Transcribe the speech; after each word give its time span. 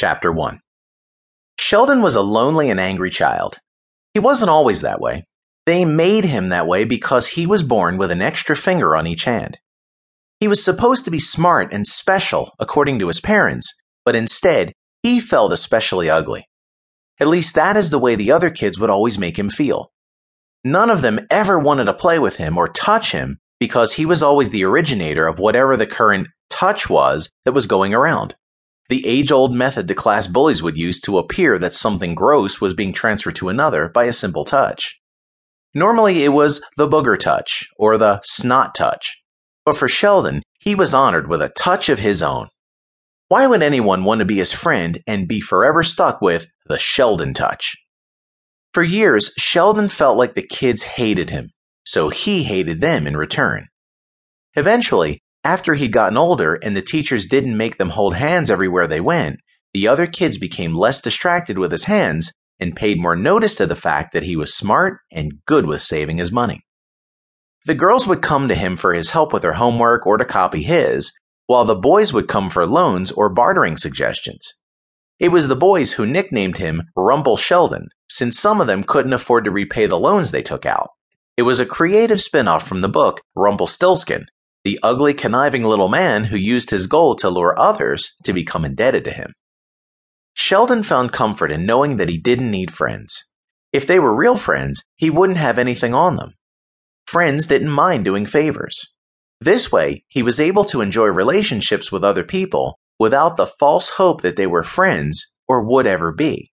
Chapter 0.00 0.32
1 0.32 0.60
Sheldon 1.58 2.00
was 2.00 2.16
a 2.16 2.22
lonely 2.22 2.70
and 2.70 2.80
angry 2.80 3.10
child. 3.10 3.58
He 4.14 4.20
wasn't 4.20 4.48
always 4.48 4.80
that 4.80 4.98
way. 4.98 5.26
They 5.66 5.84
made 5.84 6.24
him 6.24 6.48
that 6.48 6.66
way 6.66 6.84
because 6.84 7.28
he 7.28 7.46
was 7.46 7.62
born 7.62 7.98
with 7.98 8.10
an 8.10 8.22
extra 8.22 8.56
finger 8.56 8.96
on 8.96 9.06
each 9.06 9.24
hand. 9.24 9.58
He 10.38 10.48
was 10.48 10.64
supposed 10.64 11.04
to 11.04 11.10
be 11.10 11.18
smart 11.18 11.70
and 11.70 11.86
special, 11.86 12.54
according 12.58 12.98
to 13.00 13.08
his 13.08 13.20
parents, 13.20 13.74
but 14.02 14.16
instead, 14.16 14.72
he 15.02 15.20
felt 15.20 15.52
especially 15.52 16.08
ugly. 16.08 16.48
At 17.20 17.26
least 17.26 17.54
that 17.56 17.76
is 17.76 17.90
the 17.90 17.98
way 17.98 18.14
the 18.14 18.32
other 18.32 18.48
kids 18.48 18.78
would 18.78 18.88
always 18.88 19.18
make 19.18 19.38
him 19.38 19.50
feel. 19.50 19.92
None 20.64 20.88
of 20.88 21.02
them 21.02 21.26
ever 21.30 21.58
wanted 21.58 21.84
to 21.84 21.92
play 21.92 22.18
with 22.18 22.38
him 22.38 22.56
or 22.56 22.68
touch 22.68 23.12
him 23.12 23.38
because 23.58 23.92
he 23.92 24.06
was 24.06 24.22
always 24.22 24.48
the 24.48 24.64
originator 24.64 25.26
of 25.26 25.38
whatever 25.38 25.76
the 25.76 25.86
current 25.86 26.28
touch 26.48 26.88
was 26.88 27.28
that 27.44 27.52
was 27.52 27.66
going 27.66 27.92
around 27.92 28.34
the 28.90 29.06
age 29.06 29.30
old 29.30 29.54
method 29.54 29.86
the 29.88 29.94
class 29.94 30.26
bullies 30.26 30.62
would 30.62 30.76
use 30.76 31.00
to 31.00 31.16
appear 31.16 31.58
that 31.58 31.72
something 31.72 32.14
gross 32.14 32.60
was 32.60 32.74
being 32.74 32.92
transferred 32.92 33.36
to 33.36 33.48
another 33.48 33.88
by 33.88 34.04
a 34.04 34.12
simple 34.12 34.44
touch. 34.44 35.00
Normally, 35.72 36.24
it 36.24 36.32
was 36.32 36.60
the 36.76 36.88
booger 36.88 37.18
touch 37.18 37.68
or 37.76 37.96
the 37.96 38.20
snot 38.24 38.74
touch, 38.74 39.22
but 39.64 39.76
for 39.76 39.86
Sheldon, 39.86 40.42
he 40.58 40.74
was 40.74 40.92
honored 40.92 41.28
with 41.28 41.40
a 41.40 41.48
touch 41.48 41.88
of 41.88 42.00
his 42.00 42.20
own. 42.20 42.48
Why 43.28 43.46
would 43.46 43.62
anyone 43.62 44.02
want 44.02 44.18
to 44.18 44.24
be 44.24 44.38
his 44.38 44.52
friend 44.52 44.98
and 45.06 45.28
be 45.28 45.40
forever 45.40 45.84
stuck 45.84 46.20
with 46.20 46.48
the 46.66 46.76
Sheldon 46.76 47.32
touch? 47.32 47.76
For 48.74 48.82
years, 48.82 49.30
Sheldon 49.38 49.88
felt 49.88 50.18
like 50.18 50.34
the 50.34 50.42
kids 50.42 50.82
hated 50.82 51.30
him, 51.30 51.50
so 51.84 52.08
he 52.08 52.42
hated 52.42 52.80
them 52.80 53.06
in 53.06 53.16
return. 53.16 53.68
Eventually, 54.56 55.20
after 55.44 55.74
he'd 55.74 55.92
gotten 55.92 56.18
older 56.18 56.54
and 56.54 56.76
the 56.76 56.82
teachers 56.82 57.26
didn't 57.26 57.56
make 57.56 57.78
them 57.78 57.90
hold 57.90 58.14
hands 58.14 58.50
everywhere 58.50 58.86
they 58.86 59.00
went, 59.00 59.40
the 59.72 59.88
other 59.88 60.06
kids 60.06 60.38
became 60.38 60.74
less 60.74 61.00
distracted 61.00 61.58
with 61.58 61.72
his 61.72 61.84
hands 61.84 62.32
and 62.58 62.76
paid 62.76 63.00
more 63.00 63.16
notice 63.16 63.54
to 63.54 63.66
the 63.66 63.76
fact 63.76 64.12
that 64.12 64.24
he 64.24 64.36
was 64.36 64.54
smart 64.54 64.98
and 65.10 65.44
good 65.46 65.66
with 65.66 65.80
saving 65.80 66.18
his 66.18 66.30
money. 66.30 66.60
The 67.66 67.74
girls 67.74 68.06
would 68.06 68.22
come 68.22 68.48
to 68.48 68.54
him 68.54 68.76
for 68.76 68.92
his 68.92 69.10
help 69.10 69.32
with 69.32 69.42
their 69.42 69.54
homework 69.54 70.06
or 70.06 70.16
to 70.16 70.24
copy 70.24 70.62
his, 70.62 71.12
while 71.46 71.64
the 71.64 71.74
boys 71.74 72.12
would 72.12 72.28
come 72.28 72.50
for 72.50 72.66
loans 72.66 73.10
or 73.12 73.28
bartering 73.28 73.76
suggestions. 73.76 74.54
It 75.18 75.28
was 75.28 75.48
the 75.48 75.56
boys 75.56 75.94
who 75.94 76.06
nicknamed 76.06 76.56
him 76.56 76.84
Rumplesheldon, 76.96 77.88
since 78.08 78.38
some 78.38 78.60
of 78.60 78.66
them 78.66 78.84
couldn't 78.84 79.12
afford 79.12 79.44
to 79.44 79.50
repay 79.50 79.86
the 79.86 79.98
loans 79.98 80.30
they 80.30 80.42
took 80.42 80.64
out. 80.64 80.90
It 81.36 81.42
was 81.42 81.60
a 81.60 81.66
creative 81.66 82.20
spin 82.20 82.48
off 82.48 82.66
from 82.66 82.80
the 82.80 82.88
book 82.88 83.20
Rumpelstiltskin, 83.34 84.26
the 84.64 84.78
ugly, 84.82 85.14
conniving 85.14 85.64
little 85.64 85.88
man 85.88 86.24
who 86.24 86.36
used 86.36 86.70
his 86.70 86.86
gold 86.86 87.18
to 87.18 87.30
lure 87.30 87.58
others 87.58 88.12
to 88.24 88.32
become 88.32 88.64
indebted 88.64 89.04
to 89.04 89.12
him. 89.12 89.32
Sheldon 90.34 90.82
found 90.82 91.12
comfort 91.12 91.50
in 91.50 91.66
knowing 91.66 91.96
that 91.96 92.08
he 92.08 92.18
didn't 92.18 92.50
need 92.50 92.70
friends. 92.70 93.24
If 93.72 93.86
they 93.86 93.98
were 93.98 94.14
real 94.14 94.36
friends, 94.36 94.82
he 94.96 95.10
wouldn't 95.10 95.38
have 95.38 95.58
anything 95.58 95.94
on 95.94 96.16
them. 96.16 96.34
Friends 97.06 97.46
didn't 97.46 97.70
mind 97.70 98.04
doing 98.04 98.26
favors. 98.26 98.94
This 99.40 99.72
way, 99.72 100.04
he 100.08 100.22
was 100.22 100.38
able 100.38 100.64
to 100.66 100.80
enjoy 100.80 101.06
relationships 101.06 101.90
with 101.90 102.04
other 102.04 102.24
people 102.24 102.78
without 102.98 103.36
the 103.36 103.46
false 103.46 103.90
hope 103.90 104.20
that 104.20 104.36
they 104.36 104.46
were 104.46 104.62
friends 104.62 105.34
or 105.48 105.64
would 105.64 105.86
ever 105.86 106.12
be. 106.12 106.52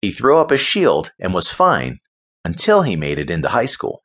He 0.00 0.12
threw 0.12 0.38
up 0.38 0.50
a 0.50 0.56
shield 0.56 1.12
and 1.20 1.34
was 1.34 1.48
fine 1.48 1.98
until 2.44 2.82
he 2.82 2.96
made 2.96 3.18
it 3.18 3.30
into 3.30 3.48
high 3.48 3.66
school. 3.66 4.01